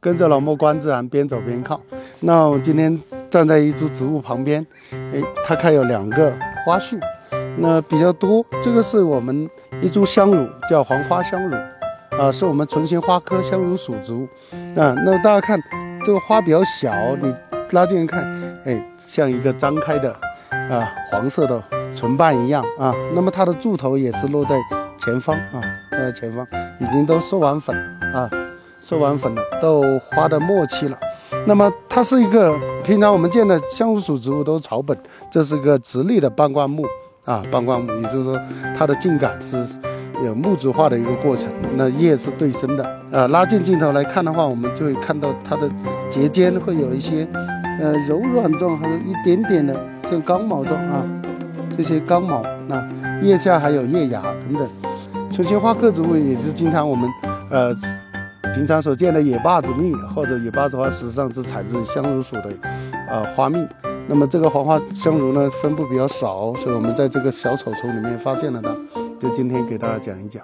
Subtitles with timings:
[0.00, 1.78] 跟着老莫观自然，边走边看。
[2.20, 3.00] 那我今天
[3.30, 6.32] 站在一株植物旁边，哎，它开有两个
[6.64, 6.98] 花序，
[7.56, 8.44] 那比较多。
[8.62, 9.48] 这个是我们
[9.80, 11.56] 一株香乳，叫黄花香乳，
[12.18, 14.28] 啊，是我们唇形花科香乳属植物。
[14.76, 15.60] 啊，那大家看
[16.04, 17.34] 这个花比较小，你
[17.70, 18.22] 拉近看，
[18.64, 20.14] 哎，像一个张开的
[20.50, 21.62] 啊黄色的
[21.94, 22.94] 唇瓣一样啊。
[23.14, 24.56] 那么它的柱头也是落在
[24.98, 26.46] 前方啊，落在前方，
[26.78, 27.76] 已经都授完粉
[28.14, 28.30] 啊。
[28.88, 30.96] 授完粉了，都花的末期了。
[31.44, 34.96] 那么它是一个平常我们见的香乳属植物都是草本，
[35.28, 36.84] 这是个直立的半灌木
[37.24, 38.40] 啊，半灌木，也就是说
[38.78, 39.56] 它的茎秆是
[40.24, 41.48] 有木质化的一个过程。
[41.74, 45.68] 那叶是对生的，呃，拉近镜头来看的话，我们就会看到它的
[46.08, 47.26] 节间会有一些
[47.80, 49.74] 呃柔软状，还有一点点的
[50.08, 51.02] 像刚毛状啊，
[51.76, 52.40] 这些刚毛。
[52.68, 52.88] 那
[53.20, 54.70] 叶下还有叶芽等等。
[55.32, 57.10] 唇形花科植物也是经常我们
[57.50, 57.74] 呃。
[58.56, 62.50] 平常所见的野坝子蜜或者野坝子花，实际上是采自香茹属的，
[63.06, 63.58] 呃花蜜。
[64.08, 68.74] 那么这个黄花香茹呢，分布比较少，所以我们在这个小草丛里面发现了它，
[69.20, 70.42] 就今天给大家讲一讲。